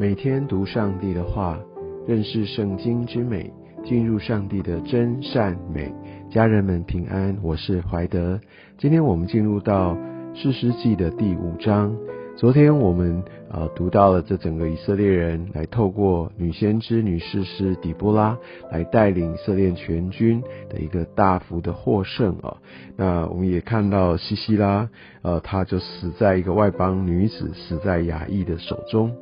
[0.00, 1.60] 每天读上帝的话，
[2.08, 3.52] 认识圣经之美，
[3.84, 5.92] 进入上帝的真善美。
[6.30, 8.40] 家人们平安，我是怀德。
[8.78, 9.94] 今天我们进入到
[10.34, 11.94] 四世纪的第五章。
[12.34, 18.38] 昨天我们呃读到了这整个以色列人来透过女先知、女士师底波拉
[18.70, 22.56] 来带领以色列全军的一个大幅的获胜啊。
[22.96, 24.88] 那我们也看到西西拉
[25.20, 29.14] 呃，她就死在一个外邦女子死在雅裔的手中。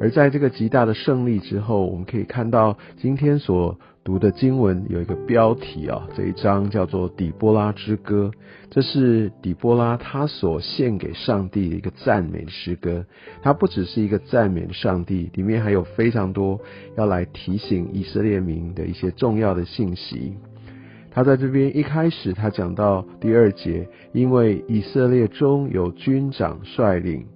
[0.00, 8.30] 而在这个极大的胜利之后，我们可以看到今天所读的经文有一个标题啊，这一章叫做《底波拉之歌》，
[8.70, 13.04] 这是底波拉他所献给上帝的一个赞美诗歌。
[13.42, 16.58] 它不只是一个赞美上帝，里面还有非常多
[16.96, 20.32] 要来提醒以色列民的一些重要的信息。
[21.10, 27.26] 他在这边一开始，他讲到第二节，因为以色列中有军长率领。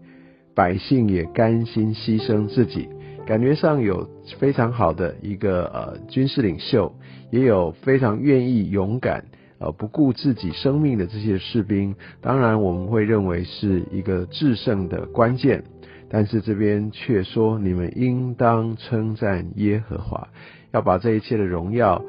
[0.55, 2.89] 百姓也甘心牺牲自己，
[3.27, 6.95] 感觉上有非常好的一个呃军事领袖，
[7.31, 9.25] 也有非常愿意勇敢
[9.59, 11.97] 呃不顾自己生命的这些士兵。
[12.21, 15.65] 当然，我们会认为是一个制胜的关键。
[16.09, 20.29] 但是这边却说，你们应当称赞耶和华，
[20.71, 22.05] 要把这一切的荣耀，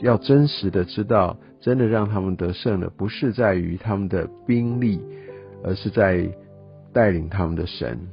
[0.00, 5.02] 要真实的知道，真的让他们得胜的，不是在于他们的兵力，
[5.62, 6.30] 而是在。
[6.92, 8.08] 带领他们的神，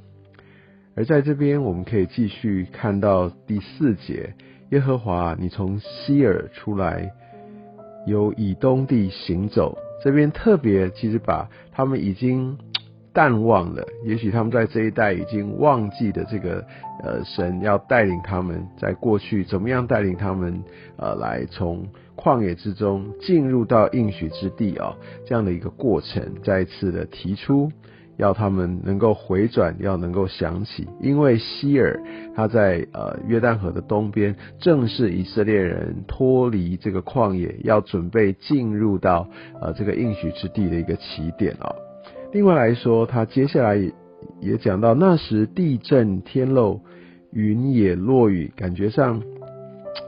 [0.95, 4.34] 而在这边我们可以继续看到第四节，
[4.70, 7.12] 耶和华，你从西尔出来，
[8.06, 9.78] 由以东地行走。
[10.03, 12.58] 这边特别其实把他们已经
[13.12, 16.64] 淡忘了，也许他们在这一代已经忘记的这个
[17.02, 20.62] 呃神要带领他们，在过去怎么样带领他们
[20.98, 27.72] 呃来从旷野之中进入到应许之地啊这样的一个过程，再一次的提出。
[28.18, 32.00] 要他们能够回转，要能够想起，因为希尔
[32.36, 39.28] 他在呃约旦河的东边，正是以色列人脱离这个旷野，要准备进入到
[39.62, 41.74] 呃这个应许之地的一个起点啊。
[42.31, 43.78] 另外来说，他接下来
[44.42, 46.81] 也讲到那时地震天漏，
[47.31, 49.22] 云也落雨，感觉上。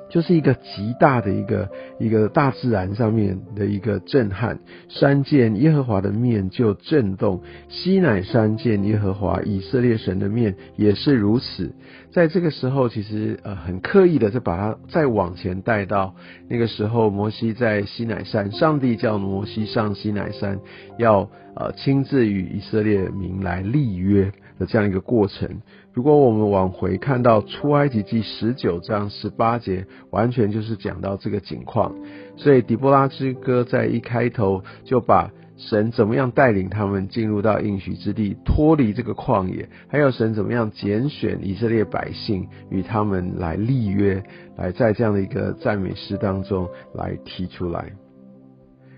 [0.09, 1.69] 就是一个极大的一个
[1.99, 4.59] 一个大自然上面的一个震撼，
[4.89, 11.73] 山见耶和华的面就震动，西乃山见耶和华以色列神的面也是如此。
[12.11, 16.15] 在这个时候，其实呃很刻意的就把它再往前带到
[16.49, 20.59] 那个时候，摩西在西乃山，上帝叫摩西上西乃山，
[20.97, 24.31] 要呃亲自与以色列民来立约。
[24.59, 25.61] 的这样一个过程，
[25.93, 31.95] 如果我们往回看到出埃及记十九章十八节，完全就是讲到这个景况。
[32.35, 44.23] 所以《底波拉之歌》在一开头就把神怎么样带领他们进入到应许之地，脱离这个旷野，还有神怎么样拣选以色列百姓与他们来立约，
[44.55, 47.91] 来在这样的一个赞美诗当中来提出来。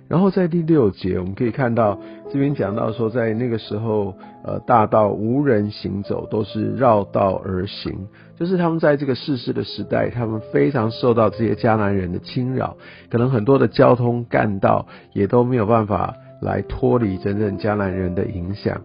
[0.10, 2.00] 然后在第六节，我们可以看到
[2.32, 8.08] 这边讲到说，在那个时候，呃，大道无人行走，都是绕道而行。
[8.36, 12.76] 就是他们在这个世事的时代，他们非常受到这些迦南人的侵扰，
[13.12, 18.82] 可能很多的交通干道也都没有办法来脱离真正迦南人的影响。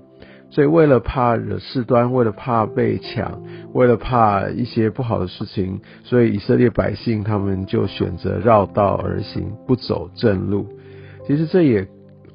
[0.50, 3.40] 所以为了怕惹事端，为了怕被抢，
[3.72, 10.66] 为了怕一些不好的事情，所以以色列百姓他们就选择绕道而行，不走正路。
[11.26, 11.86] 其实这也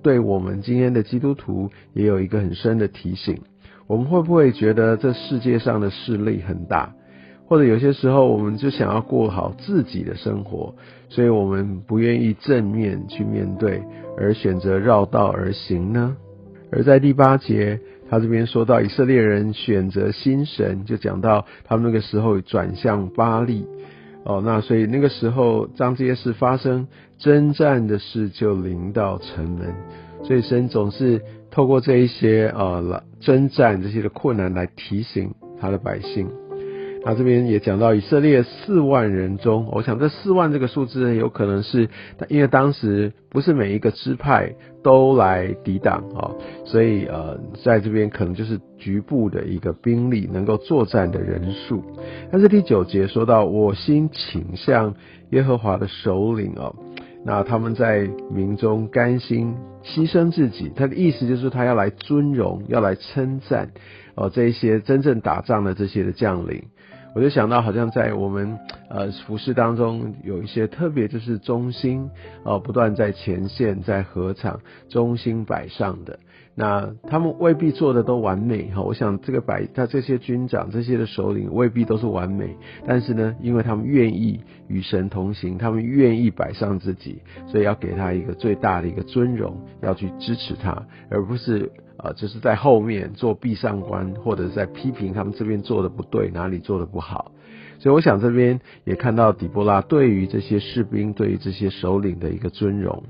[0.02, 3.40] 对我们今天的基督徒也有一个很深的提醒。
[3.88, 6.94] 我们会不会觉得这世界上的势力很大，
[7.48, 10.76] 或者有些时候我们就想要过好自己的生活，
[11.10, 13.82] 所以我们不愿意正面去面对，
[14.18, 16.16] 而选择绕道而行呢？
[16.72, 17.80] 而在第八节，
[18.10, 23.66] 他这边说到以色列人选择新神，就讲到他们那个时候转向巴利。
[24.26, 26.88] 哦，那所以那个时候，当这些事发生，
[27.18, 29.74] 征战的事就临到城门，
[30.24, 36.30] 所以神总是透过这一些呃征战这些的困难来提醒他的百姓。
[37.10, 41.90] 那这边也讲到以色列四万人中，我想这四万这个数字有可能是，
[42.28, 44.54] 因为当时不是每一个支派
[44.84, 46.30] 都来抵挡啊，
[46.66, 51.84] 所以呃在这边可能就是局部的一个兵力能够作战的人数。
[52.32, 54.94] 但是第九节说到，我心倾向
[55.32, 56.76] 耶和华的首领哦，
[57.26, 63.72] 那他们在民中甘心牺牲自己，他的意思就是他要来尊荣，要来称赞
[64.14, 66.66] 哦这一些真正打仗的这些的将领。
[67.16, 68.60] 我就想到，好像在我们
[68.90, 72.10] 呃服饰当中，有一些特别就是忠心
[72.46, 74.60] 呃不断在前线在合场
[74.90, 76.20] 忠心摆上的。
[76.56, 97.32] 那他们未必做的都完美哈，我想这个摆他这些军长这些的首领未必都是完美，但是呢，因为他们愿意与神同行，他们愿意摆上自己，所以要给他一个最大的一个尊荣，要去支持他，而不是啊，就是在后面做壁上观，或者是在批评他们这边做的不对，哪里做的不好。
[97.80, 103.04] 所以我想这边也看到底波拉对于这些士兵，对于这些首领的一个尊荣。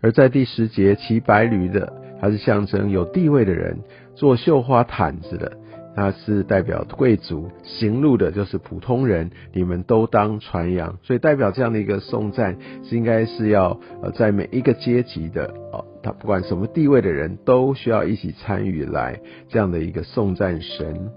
[0.00, 3.76] 而在第十节骑白驴的，它是象征有地位的人；
[4.14, 5.58] 做绣花毯子的，
[5.96, 9.30] 它是代表贵族；行路的就是普通人。
[9.52, 21.10] 你们都当传扬，所以代表这样的一个颂赞是应该是要呃在每一个阶级的哦，他不管什么地位的人都需要一起参与来这样的一个颂赞神。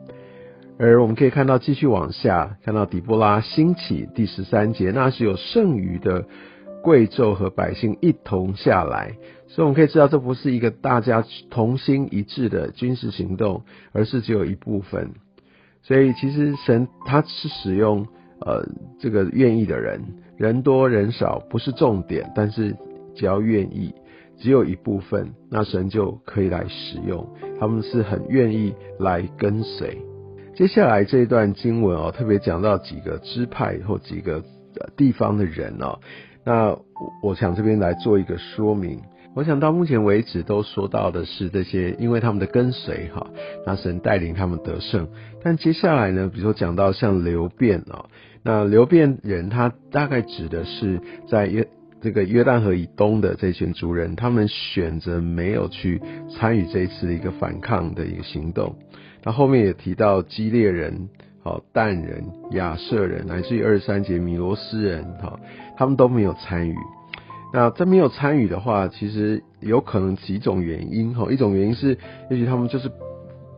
[0.80, 6.26] 而我们可以看到继续往下，看到底波拉兴起第十三节，那是有剩余的。
[6.84, 13.62] 贵胄和百姓一同下来，所以我们可以知道，这不是一个大家同心一致的军事行动，
[13.92, 15.12] 而是只有一部分。
[15.84, 18.08] 所以其实神他是使用
[18.40, 18.66] 呃
[19.00, 20.02] 这个愿意的人，
[20.38, 22.76] 人多人少不是重点，但是
[23.14, 23.94] 只要愿意，
[24.42, 27.28] 只有一部分，那神就可以来使用。
[27.60, 30.02] 他们是很愿意来跟随。
[30.56, 34.44] 接下来这一段经文哦，特别讲到几个支派或几个
[34.98, 36.00] 地方的人哦。
[36.44, 36.76] 那
[37.22, 39.00] 我想这边来做一个说明。
[39.34, 43.28] 我想到目前为止都说到的是这些，因为他们的跟随哈，
[43.66, 45.08] 那神带领他们得胜。
[45.42, 48.08] 但接下来呢，比如说讲到像流变啊，
[48.44, 51.00] 那流变人他大概指的是
[51.30, 51.68] 在约
[52.02, 58.76] 这个约旦河以东的这群族人，他们选择没有去参与这一次的一个反抗的一个行动。
[59.24, 61.10] 那后面也提到激烈人。
[61.44, 65.40] 好，但人、亚瑟人，乃至于二十三节米罗斯人，哈，
[65.76, 66.76] 他们都没有参与。
[67.52, 71.98] 那这没有参与的话，其实有可能几种原因，哈，一种原因是，
[72.30, 72.92] 也许他们就是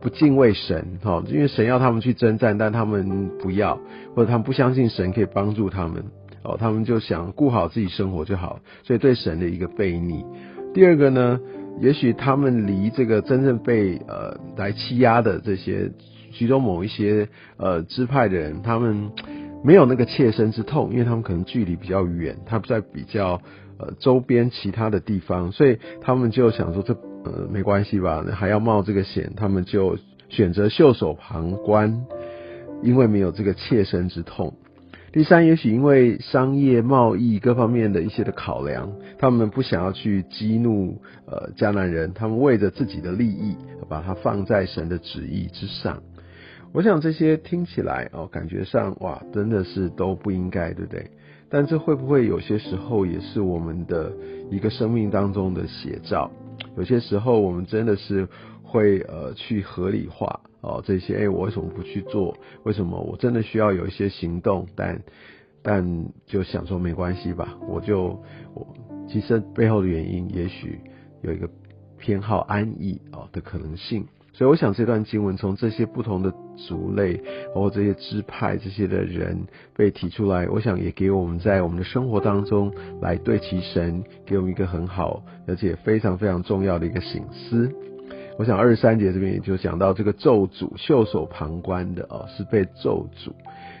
[0.00, 3.78] 不敬畏神，哈，因为神要他们去征战，但他们不要，
[4.14, 6.02] 或者他们不相信神可以帮助他们，
[6.44, 10.24] 哦，他们就想顾好自己生活就好，所以对神的一个背逆。
[10.72, 11.40] 第二个呢，
[11.80, 15.90] 也许他们离这个真正被呃来欺压的这些。
[16.36, 19.12] 其中某一些呃支派的人，他们
[19.62, 23.40] 没有那个切身之痛，因为他们可能距离比较远，他在比较
[23.78, 26.92] 呃周边其他的地方，所以他们就想说这
[27.24, 29.96] 呃没关系吧，还要冒这个险，他们就
[30.28, 32.04] 选择袖手旁观，
[32.82, 34.54] 因为没有这个切身之痛。
[35.14, 43.54] 第三，也许因为商业贸易各方面的一些的考量，他们不想要去激怒呃迦南人，他们为着自己的利益，
[43.88, 46.02] 把它放在神的旨意之上。
[46.72, 51.08] 我想这些听起来哦，感觉上哇，真的是都不应该，对不对？
[51.48, 54.12] 但这会不会有些时候也是我们的
[54.50, 56.28] 一个生命当中的写照？
[56.76, 58.26] 有些时候我们真的是
[58.74, 62.36] 会呃去合理化哦这些，哎，我为什么不去做？
[62.64, 64.66] 为什么我真的需要有一些行动？
[64.74, 65.00] 但
[65.62, 68.20] 但就想说没关系吧，我就
[68.52, 68.66] 我
[69.08, 70.80] 其实背后的原因，也许
[71.22, 71.48] 有一个
[71.98, 74.04] 偏好安逸哦的可能性。
[74.32, 77.22] 所以我想这段经文从这些不同的族类，
[77.54, 79.46] 包括这些支派这些的人
[79.76, 87.72] 被提出来，我想也给我们在我们的生活当中来对其神，给我们一个很好而且非常非常重要的一个醒思。
[88.38, 93.32] 我想二十三节这边也就讲到这个咒诅，袖手旁观的哦是被咒诅。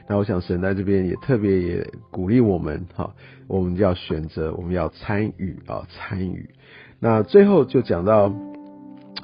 [0.08, 3.14] 那我想神在这边也特别也鼓励我们哈，
[3.48, 6.50] 我们要选择，我们要参与啊参与。
[7.00, 8.32] 那最后就讲到。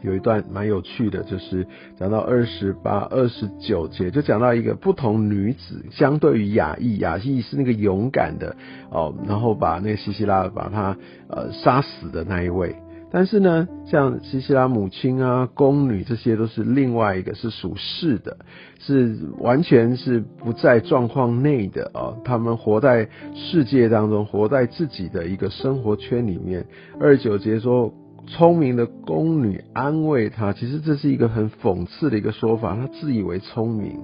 [0.02, 1.66] 有一段蛮有趣的，就是
[1.98, 8.56] 讲到二十八、二十九节，就讲到一个不同女子，相对于雅意，雅意是那个勇敢的
[8.90, 10.96] 哦，然后把那个西西拉把她
[11.28, 12.76] 呃杀死的那一位。
[13.10, 18.36] 但是呢，像西西拉母亲啊、宫女这些都是另外一个是属世的，
[18.78, 26.66] 是完全是不在状况内的哦，他们活在世界当中，活在自己的一个生活圈里面。
[27.00, 27.92] 二九节说。
[28.26, 32.76] 聪明的宫女安慰他，其实这是一个很讽刺的一个说法。
[32.76, 33.98] 他自以为聪明，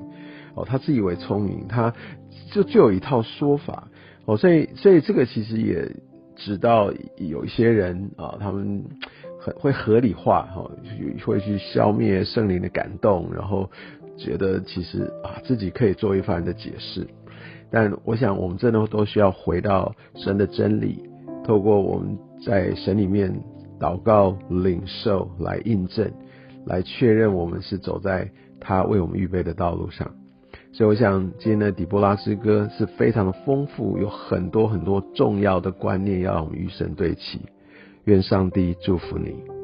[0.54, 1.94] 哦，他自以为聪明，他
[2.50, 3.88] 就就有一套说法，
[4.24, 5.94] 哦，所以所以这个其实也
[6.36, 8.84] 直到有一些人啊，他们
[9.40, 10.70] 很会合理化，哈，
[11.24, 13.68] 会去消灭圣灵的感动，然后
[14.16, 17.06] 觉得其实啊自己可以做一番的解释。
[17.70, 21.02] 但我想，我们真的都需要回到神的真理，
[21.44, 23.34] 透过我们在神里面。
[23.78, 26.10] 祷告、领受来印证，
[26.64, 28.26] 来确认我们是走在
[28.58, 30.10] 他为我们预备的道路上。
[30.76, 37.40] 所以，我想今天的底波拉之歌是非常的丰富，有很多很多重要的观念要与神对齐。
[38.04, 39.55] 愿上帝祝福你。